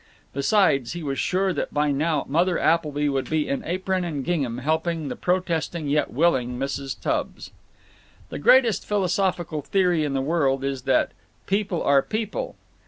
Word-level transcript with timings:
Besides, 0.33 0.93
he 0.93 1.03
was 1.03 1.19
sure 1.19 1.53
that 1.53 1.71
by 1.75 1.91
now 1.91 2.25
Mother 2.27 2.57
Appleby 2.57 3.07
would 3.07 3.29
be 3.29 3.47
in 3.47 3.63
apron 3.63 4.03
and 4.03 4.25
gingham, 4.25 4.57
helping 4.57 5.09
the 5.09 5.15
protesting 5.15 5.87
yet 5.87 6.09
willing 6.09 6.57
Mrs. 6.57 6.99
Tubbs. 6.99 7.51
The 8.29 8.39
greatest 8.39 8.83
philosophical 8.83 9.61
theory 9.61 10.03
in 10.03 10.13
the 10.15 10.19
world 10.21 10.63
is 10.63 10.81
that 10.89 11.11
"people 11.45 11.83
are 11.83 12.01
people." 12.01 12.55